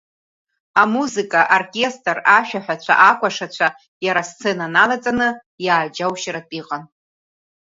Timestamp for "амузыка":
0.81-1.41